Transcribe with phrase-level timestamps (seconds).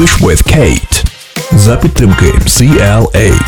[0.00, 1.04] English with Kate.
[1.52, 3.40] За підтримки CLA.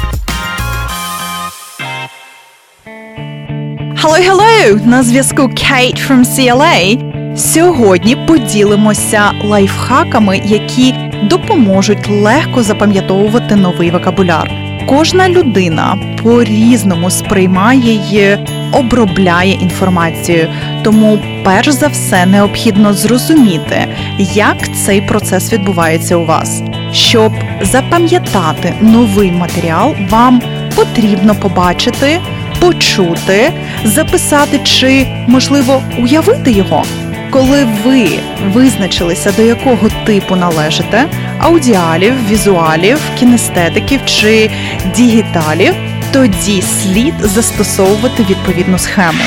[3.96, 4.86] Hello, hello!
[4.86, 6.98] На зв'язку Kate from CLA.
[7.36, 14.50] Сьогодні поділимося лайфхаками, які допоможуть легко запам'ятовувати новий вокабуляр.
[14.88, 18.38] Кожна людина по-різному сприймає й
[18.72, 20.48] обробляє інформацію,
[20.84, 23.86] тому перш за все необхідно зрозуміти,
[24.34, 26.62] як цей процес відбувається у вас.
[26.92, 30.42] Щоб запам'ятати новий матеріал, вам
[30.76, 32.20] потрібно побачити
[32.60, 33.52] почути,
[33.84, 36.84] записати чи, можливо, уявити його.
[37.30, 38.10] Коли ви
[38.46, 41.04] визначилися, до якого типу належите
[41.38, 44.50] аудіалів, візуалів, кінестетиків чи
[44.96, 45.74] дігіталів,
[46.12, 49.24] тоді слід застосовувати відповідну схему.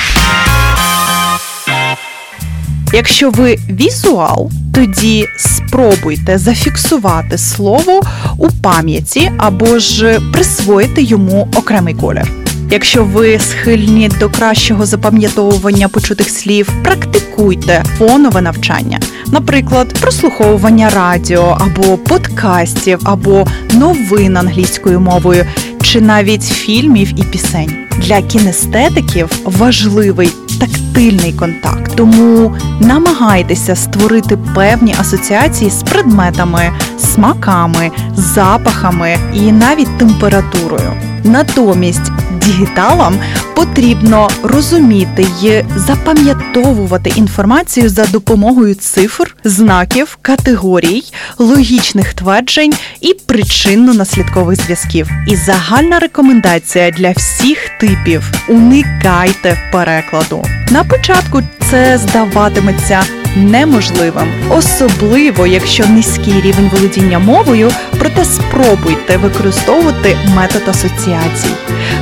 [2.96, 8.02] Якщо ви візуал, тоді спробуйте зафіксувати слово
[8.38, 12.32] у пам'яті або ж присвоїти йому окремий колір.
[12.72, 21.98] Якщо ви схильні до кращого запам'ятовування почутих слів, практикуйте фонове навчання, наприклад, прослуховування радіо або
[21.98, 25.46] подкастів, або новин англійською мовою,
[25.82, 27.76] чи навіть фільмів і пісень.
[27.98, 39.52] Для кінестетиків важливий тактильний контакт, тому намагайтеся створити певні асоціації з предметами, смаками, запахами і
[39.52, 40.92] навіть температурою.
[41.24, 43.18] Натомість дігіталам
[43.56, 51.04] потрібно розуміти і запам'ятовувати інформацію за допомогою цифр, знаків, категорій,
[51.38, 55.10] логічних тверджень і причинно-наслідкових зв'язків.
[55.28, 60.46] І загальна рекомендація для всіх типів уникайте перекладу.
[60.72, 63.04] На початку це здаватиметься
[63.36, 71.50] неможливим, особливо якщо низький рівень володіння мовою, проте спробуйте використовувати метод асоціацій.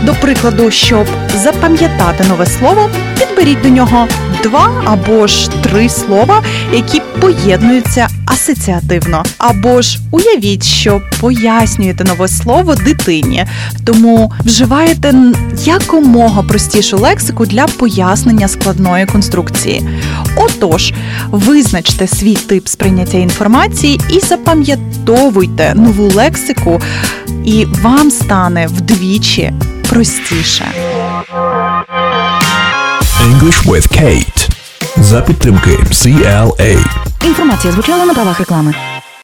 [0.04, 2.90] До прикладу, щоб запам'ятати нове слово,
[3.20, 4.08] підберіть до нього
[4.44, 8.08] два або ж три слова, які поєднуються
[8.44, 13.46] асоціативно, або ж уявіть, що пояснюєте нове слово дитині,
[13.86, 15.14] тому вживаєте
[15.64, 19.90] якомога простішу лексику для пояснення складної конструкції.
[20.36, 20.94] Отож,
[21.32, 26.82] визначте свій тип сприйняття інформації і запам'ятовуйте нову лексику,
[27.46, 29.54] і вам стане вдвічі
[29.90, 30.66] простіше.
[33.24, 34.53] English with Kate.
[34.98, 36.86] За підтримки CLA.
[37.26, 38.74] Інформація звучала на правах реклами.